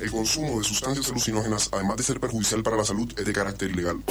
El 0.00 0.10
consumo 0.10 0.58
de 0.58 0.64
sustancias 0.64 1.08
alucinógenas, 1.08 1.68
además 1.72 1.96
de 1.96 2.02
ser 2.04 2.20
perjudicial 2.20 2.62
para 2.62 2.76
la 2.76 2.84
salud, 2.84 3.12
es 3.18 3.24
de 3.24 3.32
carácter 3.32 3.70
ilegal. 3.70 4.02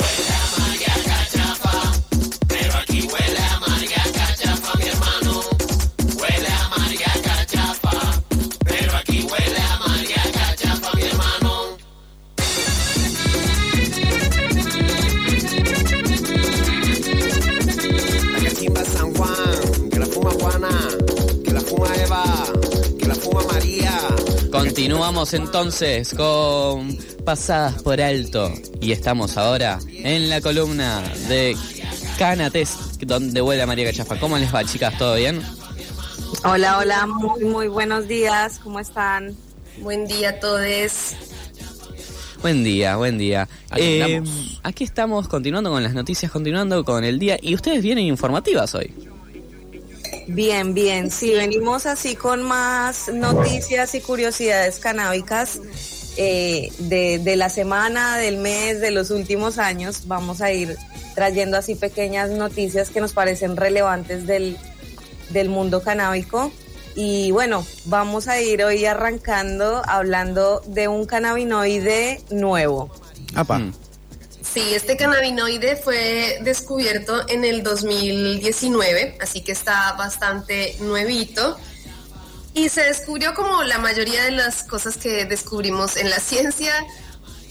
Continuamos 24.77 25.33
entonces 25.33 26.13
con 26.13 26.95
Pasadas 27.25 27.81
por 27.81 27.99
Alto 27.99 28.53
y 28.79 28.91
estamos 28.91 29.35
ahora 29.35 29.79
en 29.91 30.29
la 30.29 30.39
columna 30.39 31.01
de 31.27 31.57
Canates, 32.19 32.77
donde 32.99 33.41
vuela 33.41 33.65
María 33.65 33.87
Cachafa. 33.87 34.19
¿Cómo 34.19 34.37
les 34.37 34.53
va, 34.53 34.63
chicas? 34.63 34.95
¿Todo 34.99 35.15
bien? 35.15 35.41
Hola, 36.43 36.77
hola, 36.77 37.07
muy, 37.07 37.43
muy 37.45 37.67
buenos 37.67 38.07
días, 38.07 38.59
¿cómo 38.63 38.79
están? 38.79 39.35
Buen 39.79 40.05
día 40.05 40.29
a 40.29 40.39
todos. 40.39 41.15
Buen 42.43 42.63
día, 42.63 42.97
buen 42.97 43.17
día. 43.17 43.49
Aquí 43.71 43.81
Eh, 43.81 44.21
aquí 44.61 44.83
estamos 44.83 45.27
continuando 45.27 45.71
con 45.71 45.81
las 45.81 45.95
noticias, 45.95 46.31
continuando 46.31 46.85
con 46.85 47.03
el 47.03 47.17
día 47.17 47.39
y 47.41 47.55
ustedes 47.55 47.81
vienen 47.81 48.05
informativas 48.05 48.75
hoy. 48.75 48.93
Bien, 50.27 50.73
bien, 50.73 51.09
sí, 51.09 51.33
venimos 51.33 51.85
así 51.85 52.15
con 52.15 52.43
más 52.43 53.07
noticias 53.07 53.95
y 53.95 54.01
curiosidades 54.01 54.79
canábicas 54.79 55.61
eh, 56.17 56.69
de, 56.79 57.19
de 57.19 57.35
la 57.37 57.49
semana, 57.49 58.17
del 58.17 58.37
mes, 58.37 58.81
de 58.81 58.91
los 58.91 59.09
últimos 59.09 59.57
años. 59.57 60.03
Vamos 60.05 60.41
a 60.41 60.51
ir 60.51 60.75
trayendo 61.15 61.57
así 61.57 61.75
pequeñas 61.75 62.29
noticias 62.29 62.89
que 62.89 62.99
nos 62.99 63.13
parecen 63.13 63.55
relevantes 63.55 64.27
del, 64.27 64.57
del 65.29 65.49
mundo 65.49 65.81
canábico. 65.81 66.51
Y 66.95 67.31
bueno, 67.31 67.65
vamos 67.85 68.27
a 68.27 68.41
ir 68.41 68.63
hoy 68.63 68.85
arrancando 68.85 69.81
hablando 69.87 70.61
de 70.67 70.87
un 70.87 71.05
cannabinoide 71.05 72.21
nuevo. 72.31 72.91
Apa. 73.35 73.59
Mm. 73.59 73.73
Sí, 74.57 74.73
este 74.73 74.97
cannabinoide 74.97 75.75
fue 75.75 76.39
descubierto 76.41 77.29
en 77.29 77.45
el 77.45 77.61
2019, 77.61 79.19
así 79.21 79.41
que 79.41 79.51
está 79.51 79.93
bastante 79.93 80.75
nuevito. 80.79 81.59
Y 82.55 82.69
se 82.69 82.81
descubrió 82.81 83.35
como 83.35 83.61
la 83.61 83.77
mayoría 83.77 84.23
de 84.23 84.31
las 84.31 84.63
cosas 84.63 84.97
que 84.97 85.25
descubrimos 85.25 85.95
en 85.95 86.09
la 86.09 86.19
ciencia 86.19 86.73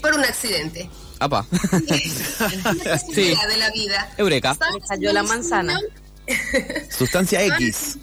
por 0.02 0.14
un 0.14 0.24
accidente. 0.24 0.90
Apa. 1.20 1.46
Casualidad 2.82 3.48
de 3.50 3.56
la 3.56 3.70
vida. 3.70 4.12
Eureka. 4.16 4.56
Le 4.74 4.80
cayó 4.80 5.12
la 5.12 5.22
manzana. 5.22 5.78
Sustancia 6.90 7.40
X. 7.44 7.98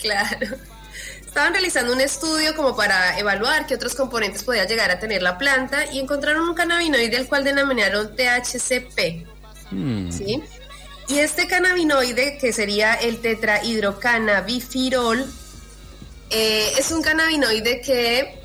Claro. 0.00 0.56
Estaban 1.36 1.52
realizando 1.52 1.92
un 1.92 2.00
estudio 2.00 2.56
como 2.56 2.74
para 2.74 3.18
evaluar 3.18 3.66
qué 3.66 3.74
otros 3.74 3.94
componentes 3.94 4.42
podía 4.42 4.64
llegar 4.64 4.90
a 4.90 4.98
tener 4.98 5.20
la 5.20 5.36
planta 5.36 5.84
y 5.92 6.00
encontraron 6.00 6.48
un 6.48 6.54
cannabinoide 6.54 7.14
al 7.18 7.28
cual 7.28 7.44
denominaron 7.44 8.16
THCP. 8.16 9.26
Mm. 9.70 10.10
¿sí? 10.10 10.42
Y 11.08 11.18
este 11.18 11.46
cannabinoide, 11.46 12.38
que 12.38 12.54
sería 12.54 12.94
el 12.94 13.20
tetrahidrocannabifirol, 13.20 15.26
eh, 16.30 16.72
es 16.78 16.90
un 16.90 17.02
cannabinoide 17.02 17.82
que, 17.82 18.40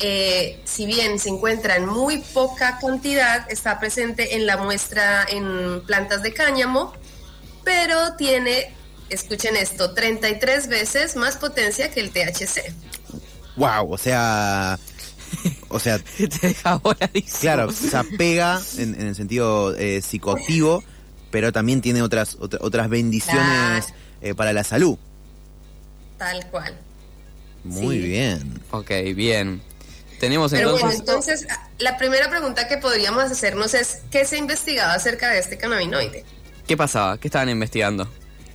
eh, 0.00 0.60
si 0.64 0.84
bien 0.84 1.20
se 1.20 1.28
encuentra 1.28 1.76
en 1.76 1.86
muy 1.86 2.18
poca 2.34 2.80
cantidad, 2.80 3.48
está 3.52 3.78
presente 3.78 4.34
en 4.34 4.46
la 4.46 4.56
muestra 4.56 5.24
en 5.28 5.80
plantas 5.86 6.24
de 6.24 6.34
cáñamo, 6.34 6.92
pero 7.62 8.16
tiene, 8.16 8.74
escuchen 9.14 9.56
esto, 9.56 9.92
33 9.94 10.68
veces 10.68 11.16
más 11.16 11.36
potencia 11.36 11.90
que 11.90 12.00
el 12.00 12.10
THC. 12.10 12.72
Wow, 13.56 13.92
o 13.92 13.98
sea. 13.98 14.78
O 15.68 15.78
sea, 15.80 15.98
claro, 17.40 17.68
o 17.68 17.72
sea, 17.72 18.04
pega 18.18 18.60
en, 18.76 18.94
en 19.00 19.06
el 19.08 19.14
sentido 19.14 19.74
eh, 19.76 20.02
psicoactivo, 20.02 20.84
pero 21.30 21.52
también 21.52 21.80
tiene 21.80 22.02
otras 22.02 22.36
otra- 22.38 22.58
otras 22.62 22.88
bendiciones 22.90 23.86
Claro. 23.86 23.94
eh, 24.20 24.34
para 24.34 24.52
la 24.52 24.62
salud. 24.64 24.98
Tal 26.18 26.46
cual. 26.50 26.74
Muy 27.64 27.96
Sí. 27.96 28.02
bien. 28.08 28.60
Ok, 28.70 28.90
bien. 29.14 29.62
Tenemos 30.20 30.52
Pero 30.52 30.74
entonces... 30.76 30.82
bueno, 30.82 30.98
entonces 31.00 31.46
la 31.78 31.96
primera 31.98 32.28
pregunta 32.30 32.68
que 32.68 32.76
podríamos 32.78 33.24
hacernos 33.24 33.74
es, 33.74 34.02
¿qué 34.10 34.24
se 34.24 34.36
ha 34.36 34.38
investigado 34.38 34.92
acerca 34.92 35.30
de 35.30 35.38
este 35.40 35.56
cannabinoide? 35.58 36.24
¿Qué 36.66 36.76
pasaba? 36.76 37.18
¿Qué 37.18 37.26
estaban 37.28 37.48
investigando? 37.48 38.08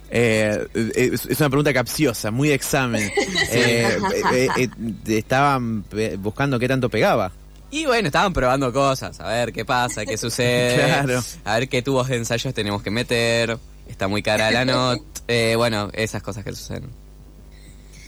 Eh, 0.10 0.68
es, 0.96 1.26
es 1.26 1.40
una 1.40 1.50
pregunta 1.50 1.74
capciosa, 1.74 2.32
muy 2.32 2.50
de 2.50 2.54
examen. 2.56 3.12
Eh, 3.50 3.98
eh, 4.34 4.48
eh, 4.58 4.70
eh, 5.08 5.18
estaban 5.18 5.86
buscando 6.20 6.60
qué 6.60 6.68
tanto 6.68 6.90
pegaba. 6.90 7.32
Y 7.72 7.86
bueno, 7.86 8.08
estaban 8.08 8.32
probando 8.34 8.72
cosas, 8.74 9.20
a 9.20 9.28
ver 9.30 9.52
qué 9.54 9.64
pasa, 9.66 10.06
qué 10.06 10.18
sucede, 10.18 10.76
Claro. 10.86 11.24
a 11.46 11.60
ver 11.60 11.68
qué 11.70 11.82
tubos 11.82 12.08
de 12.08 12.16
ensayos 12.18 12.54
tenemos 12.54 12.82
que 12.82 12.92
meter, 12.92 13.58
está 13.88 14.08
muy 14.08 14.22
cara 14.24 14.52
la 14.52 14.64
not, 14.66 15.00
eh, 15.28 15.56
bueno, 15.58 15.90
esas 15.94 16.22
cosas 16.24 16.44
que 16.44 16.54
suceden. 16.54 16.90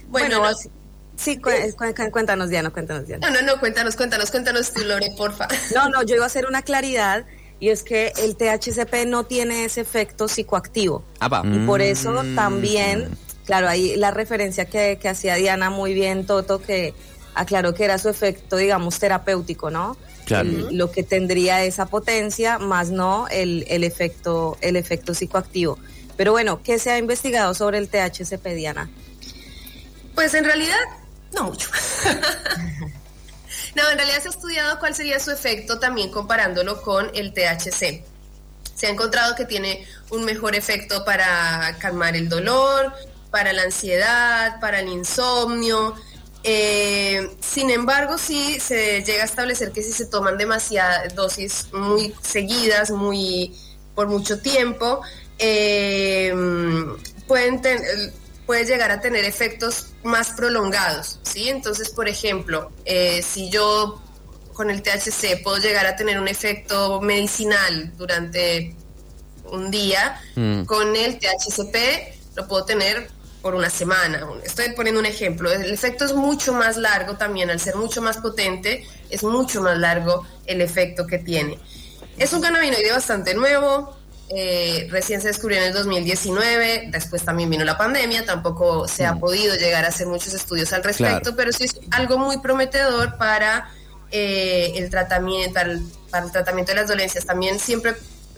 Bueno, 0.08 0.40
Bueno, 0.40 0.50
no, 0.52 0.54
sí, 0.58 0.70
sí, 1.16 1.38
cu- 1.40 1.50
cu- 1.78 1.94
cu- 1.96 2.12
cuéntanos, 2.12 2.50
Diana, 2.50 2.70
cuéntanos, 2.70 3.06
Diana. 3.08 3.30
no, 3.30 3.42
no, 3.42 3.46
no, 3.54 3.60
cuéntanos, 3.60 3.96
cuéntanos, 3.96 4.32
cuéntanos 4.32 4.74
tú, 4.74 4.82
Lore, 4.84 5.12
porfa. 5.18 5.48
No, 5.76 5.90
no, 5.90 6.04
yo 6.04 6.16
iba 6.16 6.24
a 6.24 6.28
hacer 6.28 6.46
una 6.48 6.62
claridad 6.62 7.26
y 7.60 7.70
es 7.70 7.84
que 7.84 8.14
el 8.24 8.36
THCP 8.36 9.06
no 9.08 9.26
tiene 9.26 9.66
ese 9.66 9.82
efecto 9.82 10.28
psicoactivo. 10.28 11.04
Apa, 11.20 11.44
Y 11.46 11.60
por 11.66 11.82
eso 11.82 12.24
Mm. 12.24 12.36
también, 12.36 13.10
claro, 13.46 13.68
ahí 13.68 13.96
la 13.98 14.12
referencia 14.12 14.66
que, 14.66 14.98
que 15.02 15.10
hacía 15.10 15.36
Diana 15.36 15.70
muy 15.70 15.94
bien, 15.94 16.26
Toto, 16.26 16.62
que 16.62 16.94
aclaró 17.36 17.74
que 17.74 17.84
era 17.86 17.98
su 17.98 18.10
efecto, 18.10 18.56
digamos, 18.58 19.00
terapéutico, 19.00 19.70
¿no? 19.70 19.98
Claro. 20.26 20.50
El- 20.50 20.78
lo 20.78 20.92
que 20.92 21.04
tendría 21.04 21.64
esa 21.64 21.86
potencia, 21.88 22.60
más 22.60 22.90
no 22.92 23.28
el, 23.30 23.66
el 23.68 23.84
efecto, 23.84 24.58
el 24.62 24.76
efecto 24.76 25.14
psicoactivo. 25.14 25.78
Pero 26.18 26.32
bueno, 26.34 26.62
¿qué 26.64 26.80
se 26.80 26.92
ha 26.92 26.98
investigado 26.98 27.54
sobre 27.54 27.78
el 27.78 27.88
THCP, 27.90 28.54
Diana? 28.56 28.90
Pues 30.16 30.34
en 30.34 30.44
realidad, 30.44 30.76
no 31.34 31.44
mucho. 31.46 31.70
no, 33.76 33.90
en 33.90 33.98
realidad 33.98 34.22
se 34.22 34.28
ha 34.28 34.32
estudiado 34.32 34.80
cuál 34.80 34.96
sería 34.96 35.20
su 35.20 35.32
efecto 35.32 35.80
también 35.80 36.12
comparándolo 36.12 36.82
con 36.82 37.10
el 37.14 37.34
THC. 37.34 38.04
Se 38.76 38.88
ha 38.88 38.90
encontrado 38.90 39.36
que 39.36 39.46
tiene 39.46 39.86
un 40.10 40.24
mejor 40.26 40.56
efecto 40.56 41.04
para 41.06 41.76
calmar 41.80 42.16
el 42.16 42.30
dolor, 42.30 42.94
para 43.32 43.54
la 43.54 43.64
ansiedad, 43.64 44.60
para 44.60 44.80
el 44.80 44.88
insomnio. 44.88 45.96
Eh, 46.44 47.30
sin 47.42 47.70
embargo, 47.70 48.18
sí 48.18 48.60
se 48.62 49.04
llega 49.04 49.24
a 49.24 49.26
establecer 49.26 49.72
que 49.72 49.84
si 49.84 49.92
se 49.92 50.06
toman 50.06 50.38
demasiadas 50.38 51.14
dosis 51.14 51.68
muy 51.74 52.16
seguidas, 52.22 52.92
muy 52.92 53.54
por 53.94 54.08
mucho 54.08 54.40
tiempo, 54.40 55.02
eh, 55.38 56.34
pueden 57.28 57.62
ten- 57.62 57.84
puede 58.50 58.66
llegar 58.66 58.90
a 58.90 59.00
tener 59.00 59.26
efectos 59.26 59.90
más 60.02 60.32
prolongados, 60.32 61.20
¿sí? 61.22 61.50
Entonces, 61.50 61.92
por 61.92 62.10
ejemplo, 62.10 62.72
eh, 62.84 63.22
si 63.22 63.48
yo 63.52 64.02
con 64.54 64.72
el 64.72 64.82
THC 64.82 65.44
puedo 65.44 65.58
llegar 65.60 65.86
a 65.86 65.96
tener 65.96 66.20
un 66.20 66.28
efecto 66.28 67.00
medicinal 67.00 67.96
durante 67.96 68.76
un 69.52 69.70
día, 69.70 70.20
Mm. 70.36 70.64
con 70.64 70.96
el 70.96 71.20
THCP 71.20 71.76
lo 72.34 72.48
puedo 72.48 72.66
tener 72.66 73.12
por 73.44 73.54
una 73.54 73.70
semana. 73.70 74.28
Estoy 74.44 74.72
poniendo 74.72 75.00
un 75.00 75.06
ejemplo. 75.06 75.52
El 75.52 75.72
efecto 75.72 76.06
es 76.06 76.14
mucho 76.14 76.52
más 76.52 76.76
largo 76.76 77.18
también, 77.18 77.52
al 77.52 77.60
ser 77.60 77.76
mucho 77.76 78.02
más 78.02 78.18
potente, 78.18 78.84
es 79.12 79.22
mucho 79.22 79.62
más 79.62 79.78
largo 79.78 80.26
el 80.48 80.62
efecto 80.62 81.06
que 81.06 81.20
tiene. 81.20 81.60
Es 82.18 82.34
un 82.34 82.42
cannabinoide 82.42 82.92
bastante 82.92 83.36
nuevo, 83.36 83.96
eh, 84.30 84.88
recién 84.92 85.22
se 85.22 85.28
descubrió 85.28 85.58
en 85.58 85.66
el 85.66 85.74
2019, 85.74 86.90
después 86.92 87.24
también 87.24 87.50
vino 87.50 87.64
la 87.66 87.78
pandemia, 87.78 88.26
tampoco 88.26 88.88
se 88.88 89.06
ha 89.06 89.16
podido 89.16 89.56
llegar 89.56 89.86
a 89.86 89.88
hacer 89.88 90.08
muchos 90.08 90.34
estudios 90.34 90.72
al 90.74 90.84
respecto, 90.84 91.22
Claro. 91.22 91.36
pero 91.36 91.52
sí 91.52 91.64
es 91.66 91.80
algo 91.92 92.18
muy 92.18 92.38
prometedor 92.38 93.18
para 93.18 93.72
eh, 94.12 94.74
el 94.76 94.90
tratamiento, 94.90 95.54
para 95.54 95.72
el, 95.72 95.82
para 96.12 96.26
el 96.26 96.32
tratamiento 96.32 96.72
de 96.72 96.78
las 96.82 96.88
dolencias. 96.88 97.26
También 97.26 97.60
siempre 97.60 97.96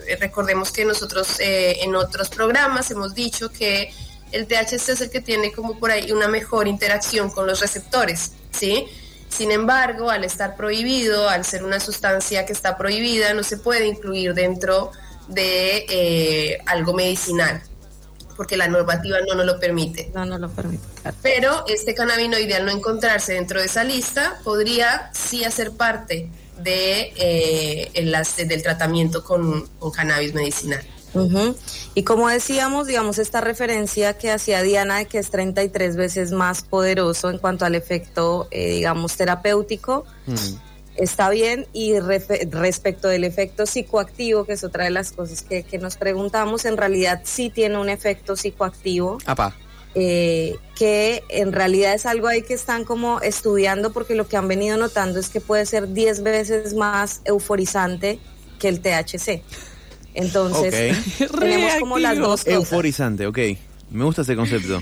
eh, 0.08 0.16
recordemos 0.20 0.72
que 0.72 0.86
nosotros 0.86 1.40
eh, 1.40 1.80
en 1.82 1.96
otros 1.96 2.30
programas 2.30 2.90
hemos 2.92 3.14
dicho 3.14 3.50
que 3.52 3.94
el 4.32 4.48
THC 4.48 4.90
es 4.90 5.02
el 5.02 5.10
que 5.10 5.20
tiene 5.22 5.52
como 5.52 5.78
por 5.78 5.92
ahí 5.92 6.12
una 6.12 6.28
mejor 6.30 6.68
interacción 6.68 7.30
con 7.30 7.48
los 7.48 7.60
receptores, 7.60 8.32
¿sí? 8.52 8.86
Sin 9.28 9.52
embargo, 9.52 10.10
al 10.10 10.24
estar 10.24 10.56
prohibido, 10.56 11.30
al 11.30 11.44
ser 11.46 11.64
una 11.64 11.80
sustancia 11.80 12.46
que 12.46 12.54
está 12.54 12.78
prohibida, 12.78 13.34
no 13.34 13.44
se 13.44 13.58
puede 13.58 13.88
incluir 13.88 14.34
dentro 14.34 14.92
de 15.28 15.86
eh, 15.90 16.58
algo 16.66 16.94
medicinal. 16.94 17.62
porque 18.38 18.58
la 18.58 18.68
normativa 18.68 19.18
no 19.28 19.36
nos 19.36 19.46
lo 19.46 19.60
permite. 19.60 20.10
No, 20.16 20.26
no 20.26 20.40
lo 20.40 20.50
permite. 20.50 20.84
claro. 21.02 21.16
Pero 21.22 21.64
este 21.68 21.94
cannabinoide, 21.94 22.56
al 22.56 22.66
no 22.66 22.72
encontrarse 22.72 23.34
dentro 23.34 23.60
de 23.60 23.68
esa 23.68 23.84
lista, 23.84 24.40
podría 24.44 25.12
sí 25.14 25.44
hacer 25.44 25.72
parte 25.74 26.28
de, 26.58 27.14
eh, 27.18 27.92
en 27.94 28.10
las- 28.12 28.38
del 28.38 28.64
tratamiento 28.64 29.24
con, 29.24 29.68
con 29.78 29.92
cannabis 29.92 30.34
medicinal. 30.34 30.82
Y 31.94 32.04
como 32.04 32.30
decíamos, 32.30 32.88
digamos, 32.88 33.20
esta 33.20 33.42
referencia 33.42 34.18
que 34.18 34.32
hacía 34.32 34.64
Diana 34.64 34.98
de 35.00 35.06
que 35.06 35.20
es 35.20 35.30
33 35.30 35.96
veces 35.98 36.32
más 36.32 36.64
poderoso 36.64 37.30
en 37.30 37.38
cuanto 37.38 37.66
al 37.66 37.76
efecto, 37.76 38.48
eh, 38.50 38.72
digamos, 38.72 39.18
terapéutico, 39.18 40.06
Mm. 40.26 40.36
Está 40.96 41.30
bien. 41.30 41.68
Y 41.74 42.00
respecto 42.00 43.08
del 43.08 43.24
efecto 43.24 43.66
psicoactivo, 43.66 44.46
que 44.46 44.54
es 44.54 44.64
otra 44.64 44.86
de 44.86 44.92
las 44.92 45.12
cosas 45.12 45.42
que, 45.42 45.64
que 45.64 45.78
nos 45.78 45.98
preguntamos, 45.98 46.66
en 46.66 46.78
realidad 46.78 47.22
sí 47.24 47.50
tiene 47.50 47.78
un 47.78 47.90
efecto 47.90 48.36
psicoactivo. 48.36 49.18
Apa. 49.26 49.56
eh, 49.94 50.58
que 50.76 51.24
en 51.30 51.52
realidad 51.52 51.94
es 51.94 52.06
algo 52.06 52.28
ahí 52.28 52.44
que 52.44 52.54
están 52.54 52.86
como 52.86 53.20
estudiando 53.22 53.92
porque 53.92 54.16
lo 54.16 54.28
que 54.28 54.38
han 54.38 54.48
venido 54.48 54.78
notando 54.78 55.20
es 55.20 55.30
que 55.30 55.42
puede 55.42 55.66
ser 55.66 55.94
10 55.94 56.24
veces 56.24 56.74
más 56.74 57.22
euforizante 57.26 58.20
que 58.58 58.70
el 58.70 58.80
THC. 58.80 59.42
Entonces, 60.14 60.98
tenemos 61.40 61.74
como 61.80 62.00
las 62.00 62.18
dos 62.18 62.44
cosas. 62.44 62.54
Euforizante, 62.54 63.28
ok. 63.28 63.38
Me 63.90 64.06
gusta 64.06 64.22
ese 64.22 64.36
concepto. 64.36 64.82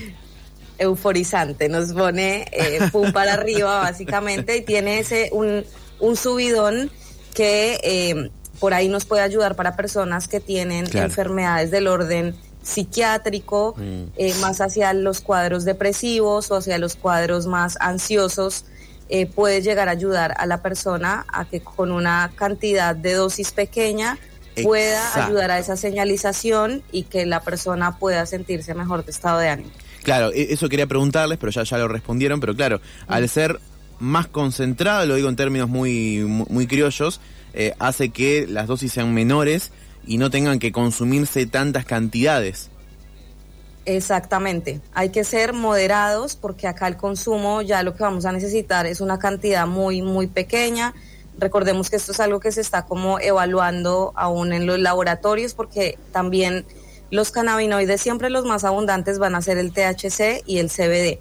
euforizante, 0.78 1.68
nos 1.68 1.92
pone 1.92 2.46
eh, 2.52 2.78
pum 2.92 3.12
para 3.12 3.34
arriba 3.34 3.80
básicamente 3.80 4.56
y 4.56 4.62
tiene 4.62 5.00
ese 5.00 5.28
un, 5.32 5.64
un 6.00 6.16
subidón 6.16 6.90
que 7.34 7.78
eh, 7.82 8.30
por 8.58 8.74
ahí 8.74 8.88
nos 8.88 9.04
puede 9.04 9.22
ayudar 9.22 9.56
para 9.56 9.76
personas 9.76 10.28
que 10.28 10.40
tienen 10.40 10.86
Claro. 10.86 11.06
enfermedades 11.06 11.70
del 11.70 11.86
orden 11.86 12.34
psiquiátrico, 12.62 13.74
eh, 14.16 14.34
más 14.40 14.60
hacia 14.60 14.92
los 14.92 15.20
cuadros 15.20 15.64
depresivos 15.64 16.50
o 16.50 16.56
hacia 16.56 16.78
los 16.78 16.96
cuadros 16.96 17.46
más 17.46 17.76
ansiosos, 17.80 18.64
eh, 19.08 19.26
puede 19.26 19.60
llegar 19.62 19.88
a 19.88 19.92
ayudar 19.92 20.34
a 20.38 20.46
la 20.46 20.62
persona 20.62 21.24
a 21.32 21.44
que 21.44 21.60
con 21.60 21.90
una 21.90 22.30
cantidad 22.36 22.94
de 22.94 23.14
dosis 23.14 23.50
pequeña 23.52 24.18
pueda 24.62 25.24
ayudar 25.24 25.50
a 25.52 25.58
esa 25.58 25.76
señalización 25.76 26.82
y 26.92 27.04
que 27.04 27.24
la 27.26 27.40
persona 27.40 27.98
pueda 27.98 28.26
sentirse 28.26 28.74
mejor 28.74 29.04
de 29.04 29.10
estado 29.12 29.38
de 29.38 29.48
ánimo. 29.48 29.70
Claro, 30.02 30.30
e- 30.32 30.52
eso 30.52 30.68
quería 30.68 30.86
preguntarles, 30.86 31.38
pero 31.38 31.50
ya, 31.52 31.62
ya 31.62 31.78
lo 31.78 31.88
respondieron. 31.88 32.40
Pero 32.40 32.54
claro, 32.54 32.80
al 33.06 33.28
ser 33.28 33.58
más 34.00 34.26
concentrado, 34.26 35.06
lo 35.06 35.14
digo 35.14 35.28
en 35.28 35.36
términos 35.36 35.68
muy, 35.68 36.24
muy, 36.26 36.46
muy 36.48 36.66
criollos, 36.66 37.20
eh, 37.54 37.74
hace 37.78 38.10
que 38.10 38.46
las 38.48 38.66
dosis 38.66 38.92
sean 38.92 39.14
menores 39.14 39.70
y 40.06 40.18
no 40.18 40.30
tengan 40.30 40.58
que 40.58 40.72
consumirse 40.72 41.46
tantas 41.46 41.84
cantidades. 41.84 42.70
Exactamente, 43.86 44.80
hay 44.92 45.10
que 45.10 45.24
ser 45.24 45.52
moderados 45.52 46.36
porque 46.36 46.66
acá 46.66 46.86
el 46.86 46.96
consumo 46.96 47.62
ya 47.62 47.82
lo 47.82 47.94
que 47.94 48.02
vamos 48.02 48.24
a 48.24 48.32
necesitar 48.32 48.86
es 48.86 49.00
una 49.00 49.18
cantidad 49.18 49.66
muy, 49.66 50.02
muy 50.02 50.26
pequeña. 50.26 50.94
Recordemos 51.38 51.88
que 51.88 51.96
esto 51.96 52.12
es 52.12 52.20
algo 52.20 52.40
que 52.40 52.52
se 52.52 52.60
está 52.60 52.84
como 52.84 53.18
evaluando 53.18 54.12
aún 54.16 54.52
en 54.52 54.66
los 54.66 54.78
laboratorios 54.78 55.54
porque 55.54 55.98
también 56.12 56.66
los 57.10 57.30
cannabinoides 57.30 58.00
siempre 58.00 58.30
los 58.30 58.44
más 58.44 58.64
abundantes 58.64 59.18
van 59.18 59.34
a 59.34 59.42
ser 59.42 59.58
el 59.58 59.72
THC 59.72 60.42
y 60.46 60.58
el 60.58 60.68
CBD. 60.68 61.18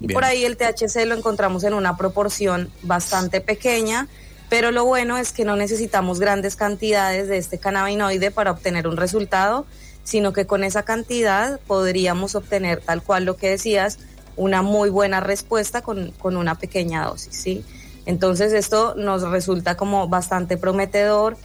Y 0.00 0.06
Bien. 0.06 0.14
por 0.14 0.24
ahí 0.24 0.44
el 0.44 0.56
THC 0.56 1.06
lo 1.06 1.14
encontramos 1.14 1.64
en 1.64 1.74
una 1.74 1.96
proporción 1.96 2.70
bastante 2.82 3.40
pequeña, 3.40 4.08
pero 4.48 4.70
lo 4.70 4.84
bueno 4.84 5.16
es 5.16 5.32
que 5.32 5.44
no 5.44 5.56
necesitamos 5.56 6.20
grandes 6.20 6.56
cantidades 6.56 7.28
de 7.28 7.38
este 7.38 7.58
cannabinoide 7.58 8.30
para 8.30 8.50
obtener 8.50 8.86
un 8.86 8.96
resultado, 8.96 9.66
sino 10.04 10.32
que 10.32 10.46
con 10.46 10.64
esa 10.64 10.84
cantidad 10.84 11.60
podríamos 11.66 12.34
obtener 12.34 12.80
tal 12.80 13.02
cual 13.02 13.24
lo 13.24 13.36
que 13.36 13.50
decías, 13.50 13.98
una 14.36 14.62
muy 14.62 14.88
buena 14.88 15.20
respuesta 15.20 15.82
con, 15.82 16.12
con 16.12 16.36
una 16.36 16.54
pequeña 16.54 17.04
dosis, 17.04 17.36
¿sí? 17.36 17.64
Entonces 18.06 18.54
esto 18.54 18.94
nos 18.96 19.20
resulta 19.22 19.76
como 19.76 20.08
bastante 20.08 20.56
prometedor, 20.56 21.36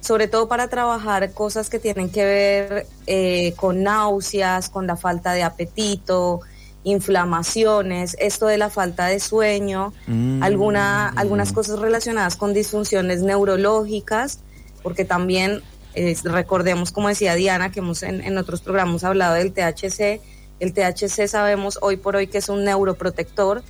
sobre 0.00 0.26
todo 0.26 0.48
para 0.48 0.68
trabajar 0.68 1.32
cosas 1.32 1.68
que 1.68 1.78
tienen 1.78 2.08
que 2.08 2.24
ver 2.24 2.86
eh, 3.06 3.52
con 3.56 3.82
náuseas, 3.82 4.70
con 4.70 4.86
la 4.86 4.96
falta 4.96 5.34
de 5.34 5.42
apetito, 5.42 6.40
inflamaciones, 6.84 8.16
esto 8.18 8.46
de 8.46 8.58
la 8.58 8.70
falta 8.70 9.06
de 9.06 9.20
sueño, 9.20 9.92
Mm. 10.06 10.42
alguna, 10.42 11.08
algunas 11.10 11.52
cosas 11.52 11.78
relacionadas 11.78 12.36
con 12.36 12.54
disfunciones 12.54 13.22
neurológicas, 13.22 14.40
porque 14.82 15.04
también 15.04 15.62
eh, 15.94 16.16
recordemos, 16.24 16.92
como 16.92 17.08
decía 17.08 17.34
Diana, 17.34 17.72
que 17.72 17.80
hemos 17.80 18.02
en, 18.02 18.20
en 18.22 18.38
otros 18.38 18.60
programas 18.60 19.02
hablado 19.04 19.34
del 19.34 19.52
THC, 19.52 20.20
el 20.60 20.72
THC 20.72 21.26
sabemos 21.26 21.78
hoy 21.82 21.96
por 21.96 22.16
hoy 22.16 22.26
que 22.26 22.38
es 22.38 22.48
un 22.48 22.64
neuroprotector 22.64 23.62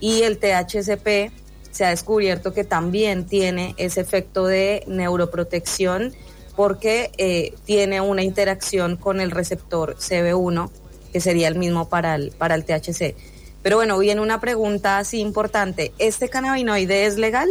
y 0.00 0.22
el 0.22 0.38
THCP 0.38 1.32
se 1.70 1.84
ha 1.84 1.88
descubierto 1.90 2.52
que 2.52 2.64
también 2.64 3.26
tiene 3.26 3.74
ese 3.78 4.00
efecto 4.00 4.46
de 4.46 4.84
neuroprotección 4.86 6.14
porque 6.54 7.10
eh, 7.18 7.54
tiene 7.64 8.00
una 8.00 8.22
interacción 8.22 8.96
con 8.96 9.20
el 9.20 9.30
receptor 9.30 9.96
CB1, 9.96 10.70
que 11.14 11.20
sería 11.20 11.46
el 11.48 11.54
mismo 11.54 11.88
para 11.88 12.16
el, 12.16 12.32
para 12.32 12.56
el 12.56 12.64
THC. 12.64 13.14
Pero 13.62 13.76
bueno, 13.76 13.96
viene 13.98 14.20
una 14.20 14.40
pregunta 14.40 14.98
así 14.98 15.20
importante. 15.20 15.92
¿Este 15.98 16.28
cannabinoide 16.28 17.06
es 17.06 17.16
legal 17.16 17.48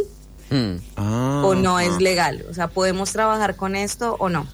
Mm. 0.49 0.75
Ah, 0.97 1.41
o 1.45 1.55
no 1.55 1.79
es 1.79 1.97
legal? 1.99 2.45
O 2.49 2.53
sea, 2.53 2.67
¿podemos 2.67 3.11
trabajar 3.13 3.55
con 3.55 3.75
esto 3.75 4.17
o 4.19 4.27
no? 4.29 4.45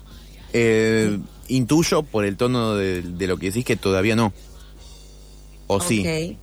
Eh, 0.53 1.19
intuyo 1.49 2.03
por 2.03 2.23
el 2.23 2.37
tono 2.37 2.75
de, 2.75 3.01
de 3.01 3.27
lo 3.27 3.37
que 3.37 3.47
decís 3.47 3.65
que 3.65 3.75
todavía 3.75 4.15
no. 4.15 4.31
O 5.67 5.81
sí. 5.81 5.99
Ok. 6.01 6.37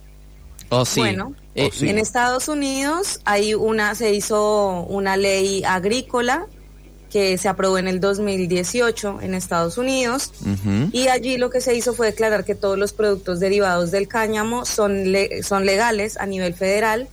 Oh, 0.71 0.85
sí. 0.85 1.01
Bueno, 1.01 1.33
Eh, 1.55 1.71
sí. 1.73 1.89
en 1.89 1.97
Estados 1.99 2.49
Unidos 2.49 3.21
hay 3.25 3.55
una, 3.55 3.95
se 3.95 4.13
hizo 4.13 4.83
una 4.89 5.17
ley 5.17 5.63
agrícola 5.65 6.47
que 7.11 7.37
se 7.39 7.49
aprobó 7.49 7.79
en 7.79 7.89
el 7.89 7.99
2018 8.01 9.21
en 9.23 9.35
Estados 9.35 9.79
Unidos 9.79 10.33
y 10.93 11.09
allí 11.09 11.37
lo 11.39 11.51
que 11.51 11.61
se 11.61 11.75
hizo 11.75 11.95
fue 11.95 12.07
declarar 12.09 12.45
que 12.45 12.55
todos 12.55 12.79
los 12.79 12.93
productos 12.93 13.41
derivados 13.41 13.91
del 13.91 14.07
cáñamo 14.09 14.65
son, 14.67 15.11
le- 15.13 15.43
son 15.43 15.65
legales 15.67 16.17
a 16.19 16.27
nivel 16.27 16.55
federal 16.55 17.09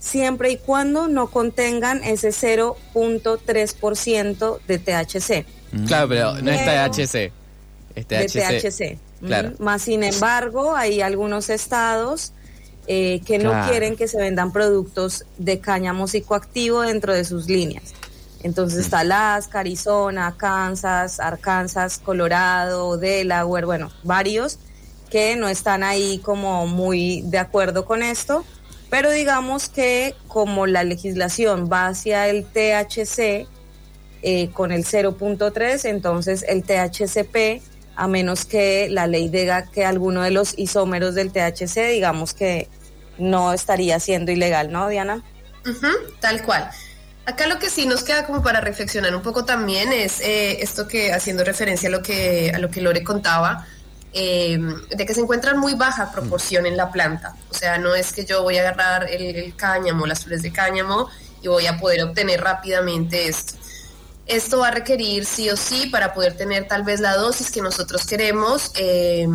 siempre 0.00 0.50
y 0.50 0.56
cuando 0.58 1.08
no 1.08 1.28
contengan 1.30 2.02
ese 2.04 2.30
0.3% 2.32 4.58
de 4.66 4.78
THC. 4.78 5.46
Claro, 5.86 6.08
pero 6.08 6.34
no 6.40 6.50
es 6.50 6.60
Pero- 6.62 6.90
THC. 6.92 7.32
Es 7.94 8.08
de 8.08 8.26
THC. 8.26 8.60
THC. 8.60 8.98
Claro. 9.24 9.52
Más 9.58 9.82
sin 9.82 10.02
embargo, 10.04 10.74
hay 10.76 11.00
algunos 11.00 11.48
estados 11.48 12.32
eh, 12.86 13.22
que 13.24 13.38
no 13.38 13.52
quieren 13.70 13.96
que 13.96 14.06
se 14.08 14.18
vendan 14.18 14.52
productos 14.52 15.24
de 15.38 15.58
cáñamo 15.60 16.06
psicoactivo 16.06 16.82
dentro 16.82 17.14
de 17.14 17.24
sus 17.24 17.48
líneas. 17.48 17.94
Entonces 18.44 18.80
está 18.80 19.00
Alaska, 19.00 19.60
Arizona, 19.60 20.34
Kansas, 20.36 21.18
Arkansas, 21.18 21.98
Colorado, 21.98 22.98
Delaware, 22.98 23.64
bueno, 23.64 23.90
varios 24.02 24.58
que 25.10 25.34
no 25.34 25.48
están 25.48 25.82
ahí 25.82 26.18
como 26.18 26.66
muy 26.66 27.22
de 27.22 27.38
acuerdo 27.38 27.86
con 27.86 28.02
esto, 28.02 28.44
pero 28.90 29.10
digamos 29.10 29.70
que 29.70 30.14
como 30.28 30.66
la 30.66 30.84
legislación 30.84 31.70
va 31.72 31.86
hacia 31.86 32.28
el 32.28 32.44
THC, 32.44 33.48
eh, 34.22 34.50
con 34.52 34.72
el 34.72 34.84
0.3, 34.84 35.86
entonces 35.86 36.44
el 36.46 36.64
THCP, 36.64 37.62
a 37.96 38.08
menos 38.08 38.44
que 38.44 38.88
la 38.90 39.06
ley 39.06 39.30
diga 39.30 39.70
que 39.70 39.86
alguno 39.86 40.20
de 40.20 40.32
los 40.32 40.52
isómeros 40.58 41.14
del 41.14 41.32
THC, 41.32 41.92
digamos 41.92 42.34
que 42.34 42.68
no 43.16 43.54
estaría 43.54 43.98
siendo 44.00 44.32
ilegal, 44.32 44.70
¿no, 44.70 44.86
Diana? 44.88 45.22
Ujú, 45.66 45.88
tal 46.20 46.42
cual. 46.42 46.68
Acá 47.26 47.46
lo 47.46 47.58
que 47.58 47.70
sí 47.70 47.86
nos 47.86 48.02
queda 48.02 48.26
como 48.26 48.42
para 48.42 48.60
reflexionar 48.60 49.14
un 49.16 49.22
poco 49.22 49.44
también 49.44 49.92
es 49.92 50.20
eh, 50.20 50.62
esto 50.62 50.86
que 50.86 51.12
haciendo 51.12 51.42
referencia 51.42 51.88
a 51.88 51.92
lo 51.92 52.02
que 52.02 52.52
a 52.54 52.58
lo 52.58 52.68
que 52.68 52.82
Lore 52.82 53.02
contaba, 53.02 53.66
eh, 54.12 54.58
de 54.94 55.06
que 55.06 55.14
se 55.14 55.22
encuentra 55.22 55.52
en 55.52 55.58
muy 55.58 55.74
baja 55.74 56.12
proporción 56.12 56.66
en 56.66 56.76
la 56.76 56.92
planta. 56.92 57.34
O 57.50 57.54
sea, 57.54 57.78
no 57.78 57.94
es 57.94 58.12
que 58.12 58.26
yo 58.26 58.42
voy 58.42 58.58
a 58.58 58.60
agarrar 58.60 59.10
el, 59.10 59.36
el 59.36 59.56
cáñamo, 59.56 60.06
las 60.06 60.24
flores 60.24 60.42
de 60.42 60.52
cáñamo 60.52 61.08
y 61.40 61.48
voy 61.48 61.66
a 61.66 61.78
poder 61.78 62.04
obtener 62.04 62.42
rápidamente 62.42 63.26
esto. 63.26 63.54
Esto 64.26 64.58
va 64.60 64.68
a 64.68 64.70
requerir 64.70 65.24
sí 65.24 65.50
o 65.50 65.56
sí 65.56 65.88
para 65.90 66.14
poder 66.14 66.36
tener 66.36 66.66
tal 66.66 66.82
vez 66.82 67.00
la 67.00 67.16
dosis 67.16 67.50
que 67.50 67.60
nosotros 67.60 68.06
queremos 68.06 68.70
eh, 68.76 69.26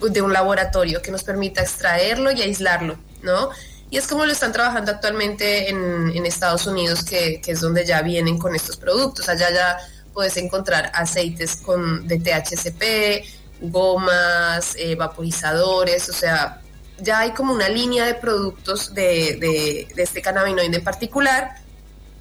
de 0.00 0.22
un 0.22 0.32
laboratorio 0.32 1.02
que 1.02 1.10
nos 1.10 1.24
permita 1.24 1.62
extraerlo 1.62 2.30
y 2.32 2.42
aislarlo, 2.42 2.98
¿no? 3.22 3.50
Y 3.94 3.96
es 3.96 4.08
como 4.08 4.26
lo 4.26 4.32
están 4.32 4.50
trabajando 4.50 4.90
actualmente 4.90 5.70
en, 5.70 6.10
en 6.12 6.26
Estados 6.26 6.66
Unidos, 6.66 7.04
que, 7.04 7.40
es 7.46 7.60
donde 7.60 7.86
ya 7.86 8.02
vienen 8.02 8.38
con 8.38 8.56
estos 8.56 8.76
productos. 8.76 9.28
Allá 9.28 9.52
ya 9.52 9.78
puedes 10.12 10.36
encontrar 10.36 10.90
aceites 10.92 11.54
con, 11.54 12.04
de 12.08 12.18
THCP, 12.18 13.70
gomas, 13.70 14.74
eh, 14.80 14.96
vaporizadores, 14.96 16.08
o 16.08 16.12
sea, 16.12 16.60
ya 16.98 17.20
hay 17.20 17.30
como 17.34 17.52
una 17.52 17.68
línea 17.68 18.04
de 18.04 18.14
productos 18.14 18.92
de 18.92 19.86
este 19.96 20.20
cannabinoide 20.20 20.74
en 20.74 20.82
particular, 20.82 21.52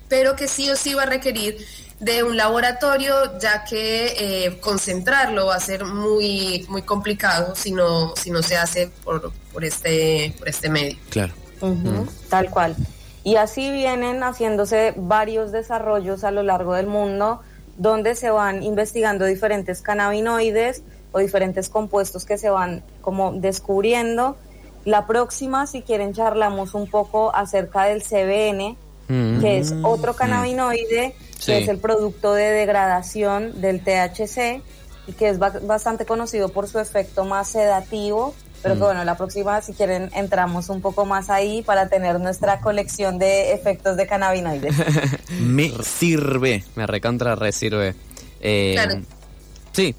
pero 0.08 0.36
que 0.36 0.48
sí 0.48 0.70
o 0.70 0.76
sí 0.76 0.94
va 0.94 1.04
a 1.04 1.08
requerir 1.08 1.58
de 2.00 2.22
un 2.22 2.38
laboratorio, 2.38 3.40
ya 3.40 3.64
que 3.64 4.14
eh, 4.46 4.60
concentrarlo 4.60 5.48
va 5.48 5.56
a 5.56 5.60
ser 5.60 5.86
muy, 5.86 6.68
muy 6.70 6.84
complicado 6.84 7.56
si 7.56 7.72
no, 7.72 8.14
si 8.16 8.30
no 8.30 8.44
se 8.44 8.58
hace 8.58 8.92
por, 9.04 9.34
por, 9.52 9.66
este, 9.66 10.36
por 10.38 10.48
este 10.48 10.70
medio. 10.70 11.00
Claro. 11.10 11.34
Ujú, 11.62 12.08
Tal 12.30 12.50
cual. 12.50 12.76
Y 13.24 13.36
así 13.38 13.72
vienen 13.72 14.22
haciéndose 14.22 14.94
varios 14.98 15.52
desarrollos 15.52 16.24
a 16.24 16.32
lo 16.32 16.44
largo 16.44 16.74
del 16.74 16.88
mundo 16.88 17.42
donde 17.78 18.16
se 18.16 18.30
van 18.30 18.62
investigando 18.64 19.26
diferentes 19.26 19.82
cannabinoides 19.82 20.84
o 21.12 21.20
diferentes 21.20 21.70
compuestos 21.70 22.26
que 22.26 22.38
se 22.38 22.50
van 22.50 22.84
como 23.02 23.32
descubriendo. 23.34 24.36
La 24.86 25.08
próxima, 25.08 25.66
si 25.68 25.82
quieren, 25.82 26.14
charlamos 26.14 26.74
un 26.74 26.88
poco 26.90 27.34
acerca 27.34 27.86
del 27.86 28.04
CBN, 28.04 28.76
Mm. 29.08 29.40
que 29.42 29.58
es 29.60 29.74
otro 29.84 30.16
cannabinoide, 30.16 31.16
Sí. 31.40 31.46
que 31.52 31.58
es 31.64 31.68
el 31.68 31.78
producto 31.78 32.34
de 32.34 32.52
degradación 32.52 33.60
del 33.62 33.84
THC 33.84 34.62
y 35.08 35.14
que 35.14 35.30
es 35.30 35.40
ba- 35.40 35.54
bastante 35.64 36.06
conocido 36.06 36.50
por 36.50 36.68
su 36.68 36.80
efecto 36.80 37.26
más 37.26 37.48
sedativo. 37.50 38.34
Pero 38.64 38.76
que 38.76 38.82
bueno, 38.82 39.04
la 39.04 39.18
próxima, 39.18 39.62
si 39.62 39.74
quieren, 39.74 40.10
entramos 40.16 40.70
un 40.70 40.82
poco 40.82 41.06
más 41.06 41.30
ahí 41.30 41.62
para 41.64 41.90
tener 41.90 42.20
nuestra 42.22 42.62
colección 42.62 43.20
de 43.20 43.52
efectos 43.52 43.98
de 43.98 44.08
cannabinoides. 44.08 44.74
Me 45.42 45.72
sirve. 45.84 46.64
Me 46.76 46.88
recontra 46.88 47.36
resirve. 47.36 47.94
Eh, 48.40 48.72
Claro. 48.74 49.02
Sí, 49.74 49.96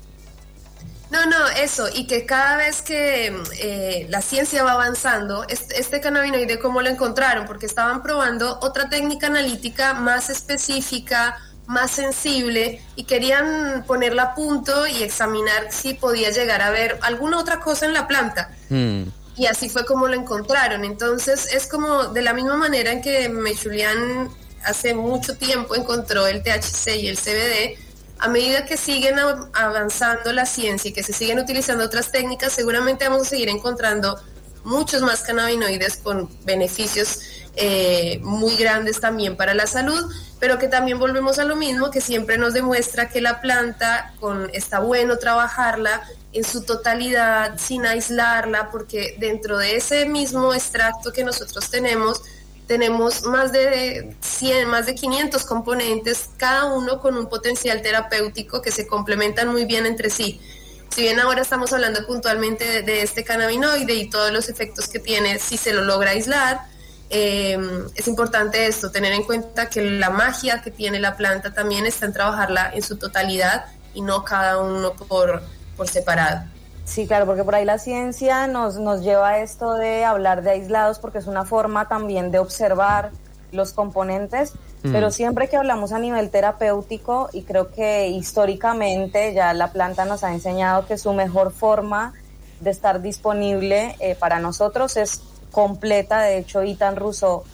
No, 1.10 1.26
no, 1.26 1.46
eso, 1.48 1.88
y 1.92 2.06
que 2.06 2.24
cada 2.26 2.56
vez 2.56 2.80
que 2.82 3.36
eh, 3.60 4.06
la 4.08 4.20
ciencia 4.20 4.64
va 4.64 4.72
avanzando, 4.72 5.44
este, 5.48 5.78
este 5.80 6.00
cannabinoide, 6.00 6.58
¿cómo 6.58 6.80
lo 6.80 6.88
encontraron? 6.88 7.46
Porque 7.46 7.66
estaban 7.66 8.02
probando 8.02 8.58
otra 8.62 8.88
técnica 8.88 9.26
analítica 9.26 9.94
más 9.94 10.30
específica, 10.30 11.38
más 11.66 11.90
sensible, 11.92 12.82
y 12.96 13.04
querían 13.04 13.84
ponerla 13.86 14.22
a 14.22 14.34
punto 14.34 14.86
y 14.86 15.02
examinar 15.02 15.68
si 15.70 15.94
podía 15.94 16.30
llegar 16.30 16.60
a 16.62 16.70
ver 16.70 16.98
alguna 17.02 17.38
otra 17.38 17.60
cosa 17.60 17.86
en 17.86 17.92
la 17.94 18.06
planta. 18.06 18.50
Mm. 18.68 19.04
Y 19.36 19.46
así 19.46 19.68
fue 19.68 19.84
como 19.84 20.06
lo 20.06 20.14
encontraron. 20.14 20.84
Entonces 20.84 21.52
es 21.52 21.66
como 21.66 22.04
de 22.04 22.22
la 22.22 22.34
misma 22.34 22.56
manera 22.56 22.92
en 22.92 23.02
que 23.02 23.28
Mechulian 23.28 24.28
hace 24.64 24.94
mucho 24.94 25.36
tiempo 25.36 25.74
encontró 25.74 26.26
el 26.26 26.42
THC 26.42 26.96
y 26.96 27.08
el 27.08 27.18
CBD, 27.18 27.78
a 28.18 28.28
medida 28.28 28.64
que 28.64 28.76
siguen 28.76 29.18
av- 29.18 29.48
avanzando 29.54 30.32
la 30.32 30.46
ciencia 30.46 30.90
y 30.90 30.92
que 30.94 31.02
se 31.02 31.12
siguen 31.12 31.38
utilizando 31.38 31.84
otras 31.84 32.12
técnicas, 32.12 32.52
seguramente 32.52 33.08
vamos 33.08 33.26
a 33.26 33.30
seguir 33.30 33.48
encontrando 33.48 34.18
muchos 34.62 35.02
más 35.02 35.22
cannabinoides 35.22 35.96
con 35.96 36.30
beneficios 36.44 37.18
eh, 37.56 38.18
muy 38.22 38.56
grandes 38.56 38.98
también 38.98 39.36
para 39.36 39.54
la 39.54 39.68
salud, 39.68 40.10
pero 40.40 40.58
que 40.58 40.66
también 40.66 40.98
volvemos 40.98 41.38
a 41.38 41.44
lo 41.44 41.54
mismo, 41.54 41.90
que 41.90 42.00
siempre 42.00 42.36
nos 42.36 42.52
demuestra 42.52 43.08
que 43.08 43.20
la 43.20 43.40
planta 43.40 44.12
está 44.52 44.80
bueno 44.80 45.18
trabajarla 45.18 46.02
en 46.32 46.42
su 46.42 46.64
totalidad, 46.64 47.56
sin 47.56 47.86
aislarla, 47.86 48.72
porque 48.72 49.14
dentro 49.20 49.56
de 49.56 49.76
ese 49.76 50.04
mismo 50.06 50.52
extracto 50.52 51.12
que 51.12 51.22
nosotros 51.22 51.70
tenemos, 51.70 52.22
tenemos 52.66 53.22
más 53.22 53.52
de 53.52 54.16
100, 54.20 54.66
más 54.68 54.86
de 54.86 54.96
500 54.96 55.44
componentes, 55.44 56.30
cada 56.36 56.64
uno 56.74 57.00
con 57.00 57.16
un 57.16 57.28
potencial 57.28 57.82
terapéutico 57.82 58.62
que 58.62 58.72
se 58.72 58.88
complementan 58.88 59.48
muy 59.48 59.64
bien 59.64 59.86
entre 59.86 60.10
sí. 60.10 60.40
Si 60.88 61.02
bien 61.02 61.20
ahora 61.20 61.42
estamos 61.42 61.72
hablando 61.72 62.04
puntualmente 62.04 62.64
de, 62.64 62.82
de 62.82 63.02
este 63.02 63.22
cannabinoide 63.22 63.94
y 63.94 64.10
todos 64.10 64.32
los 64.32 64.48
efectos 64.48 64.88
que 64.88 64.98
tiene 64.98 65.38
si 65.38 65.56
se 65.56 65.72
lo 65.72 65.82
logra 65.82 66.10
aislar, 66.10 66.73
eh, 67.14 67.58
es 67.94 68.08
importante 68.08 68.66
esto, 68.66 68.90
tener 68.90 69.12
en 69.12 69.22
cuenta 69.22 69.70
que 69.70 69.82
la 69.82 70.10
magia 70.10 70.60
que 70.62 70.70
tiene 70.70 70.98
la 71.00 71.16
planta 71.16 71.54
también 71.54 71.86
está 71.86 72.06
en 72.06 72.12
trabajarla 72.12 72.72
en 72.74 72.82
su 72.82 72.96
totalidad 72.96 73.66
y 73.94 74.02
no 74.02 74.24
cada 74.24 74.58
uno 74.58 74.92
por, 74.94 75.42
por 75.76 75.88
separado. 75.88 76.44
Sí, 76.84 77.06
claro, 77.06 77.24
porque 77.24 77.44
por 77.44 77.54
ahí 77.54 77.64
la 77.64 77.78
ciencia 77.78 78.46
nos, 78.46 78.76
nos 78.76 79.02
lleva 79.02 79.30
a 79.30 79.38
esto 79.38 79.74
de 79.74 80.04
hablar 80.04 80.42
de 80.42 80.50
aislados 80.50 80.98
porque 80.98 81.18
es 81.18 81.26
una 81.26 81.44
forma 81.44 81.88
también 81.88 82.30
de 82.30 82.38
observar 82.38 83.12
los 83.52 83.72
componentes, 83.72 84.52
Mm. 84.84 84.92
pero 84.92 85.10
siempre 85.10 85.48
que 85.48 85.56
hablamos 85.56 85.92
a 85.92 85.98
nivel 85.98 86.28
terapéutico 86.28 87.30
y 87.32 87.42
creo 87.42 87.72
que 87.72 88.08
históricamente 88.08 89.32
ya 89.32 89.54
la 89.54 89.72
planta 89.72 90.04
nos 90.04 90.22
ha 90.24 90.32
enseñado 90.32 90.86
que 90.86 90.98
su 90.98 91.14
mejor 91.14 91.52
forma 91.52 92.12
de 92.60 92.70
estar 92.70 93.00
disponible 93.00 93.96
eh, 93.98 94.14
para 94.14 94.38
nosotros 94.40 94.98
es 94.98 95.22
completa, 95.54 96.20
de 96.22 96.38
hecho 96.38 96.60
Ethan 96.62 96.96
Rousseau, 96.96 97.44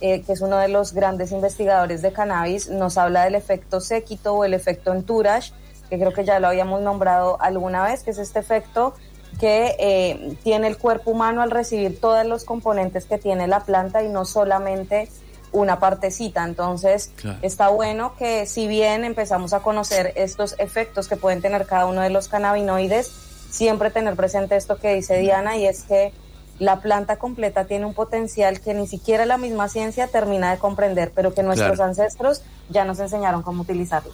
eh, 0.00 0.22
que 0.22 0.32
es 0.32 0.40
uno 0.40 0.58
de 0.58 0.68
los 0.68 0.92
grandes 0.92 1.30
investigadores 1.30 2.02
de 2.02 2.12
cannabis, 2.12 2.68
nos 2.68 2.98
habla 2.98 3.24
del 3.24 3.36
efecto 3.36 3.80
séquito 3.80 4.34
o 4.34 4.44
el 4.44 4.52
efecto 4.52 4.92
entourage, 4.92 5.52
que 5.88 5.96
creo 5.98 6.12
que 6.12 6.24
ya 6.24 6.40
lo 6.40 6.48
habíamos 6.48 6.82
nombrado 6.82 7.40
alguna 7.40 7.84
vez, 7.84 8.02
que 8.02 8.10
es 8.10 8.18
este 8.18 8.40
efecto 8.40 8.94
que 9.38 9.76
eh, 9.78 10.36
tiene 10.42 10.66
el 10.66 10.78
cuerpo 10.78 11.10
humano 11.12 11.42
al 11.42 11.50
recibir 11.50 12.00
todos 12.00 12.26
los 12.26 12.44
componentes 12.44 13.04
que 13.04 13.18
tiene 13.18 13.46
la 13.46 13.60
planta 13.60 14.02
y 14.02 14.08
no 14.08 14.24
solamente 14.24 15.08
una 15.52 15.78
partecita. 15.78 16.44
Entonces, 16.44 17.12
Claro. 17.16 17.38
está 17.42 17.68
bueno 17.68 18.16
que 18.16 18.46
si 18.46 18.66
bien 18.66 19.04
empezamos 19.04 19.52
a 19.52 19.60
conocer 19.60 20.12
estos 20.16 20.54
efectos 20.58 21.08
que 21.08 21.16
pueden 21.16 21.40
tener 21.40 21.66
cada 21.66 21.86
uno 21.86 22.00
de 22.02 22.10
los 22.10 22.28
cannabinoides, 22.28 23.10
siempre 23.50 23.90
tener 23.90 24.16
presente 24.16 24.56
esto 24.56 24.76
que 24.76 24.94
dice 24.94 25.18
Diana 25.18 25.56
y 25.56 25.66
es 25.66 25.84
que 25.84 26.12
la 26.58 26.80
planta 26.80 27.16
completa 27.16 27.64
tiene 27.66 27.84
un 27.84 27.94
potencial 27.94 28.60
que 28.60 28.74
ni 28.74 28.86
siquiera 28.86 29.26
la 29.26 29.38
misma 29.38 29.68
ciencia 29.68 30.06
termina 30.06 30.52
de 30.52 30.58
comprender, 30.58 31.10
pero 31.14 31.34
que 31.34 31.42
nuestros 31.42 31.76
Claro. 31.76 31.90
ancestros 31.90 32.42
ya 32.70 32.84
nos 32.84 32.98
enseñaron 33.00 33.42
cómo 33.42 33.62
utilizarlo. 33.62 34.12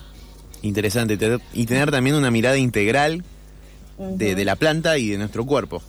Interesante. 0.63 1.17
te- 1.17 1.39
Y 1.53 1.67
tener 1.67 1.91
también 1.91 2.17
una 2.17 2.31
mirada 2.31 2.57
integral 2.57 3.25
de, 3.99 4.35
de 4.35 4.45
la 4.45 4.57
planta 4.57 4.97
y 4.99 5.09
de 5.11 5.19
nuestro 5.19 5.45
cuerpo. 5.45 5.83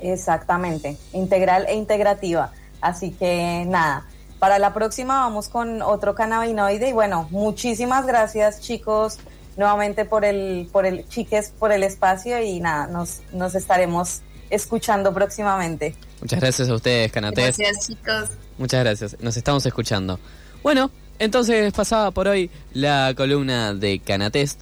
Exactamente, 0.00 0.96
integral 1.12 1.66
e 1.68 1.74
integrativa. 1.74 2.52
Así 2.80 3.10
que 3.10 3.64
nada, 3.68 4.06
para 4.38 4.58
la 4.58 4.72
próxima 4.72 5.20
vamos 5.20 5.48
con 5.48 5.82
otro 5.82 6.14
cannabinoide 6.14 6.88
y 6.88 6.92
bueno, 6.92 7.28
muchísimas 7.30 8.06
gracias 8.06 8.60
chicos 8.60 9.18
nuevamente 9.56 10.04
por 10.06 10.24
el, 10.24 10.68
por 10.72 10.86
el, 10.86 11.06
chiques 11.08 11.52
por 11.58 11.72
el 11.72 11.82
espacio 11.82 12.40
y 12.42 12.60
nada, 12.60 12.86
nos, 12.86 13.20
nos 13.32 13.54
estaremos 13.54 14.22
escuchando 14.50 15.14
próximamente. 15.14 15.94
muchas 16.20 16.40
gracias 16.40 16.68
a 16.68 16.74
ustedes, 16.74 17.10
Canatés. 17.12 17.56
Gracias 17.56 17.86
chicos. 17.86 18.30
Muchas 18.58 18.80
gracias, 18.84 19.16
nos 19.20 19.36
estamos 19.36 19.64
escuchando. 19.64 20.20
Bueno, 20.62 20.90
entonces 21.18 21.72
pasaba 21.72 22.10
por 22.10 22.28
hoy 22.28 22.50
la 22.72 23.14
columna 23.16 23.74
de 23.74 24.00
Canatest. 24.00 24.60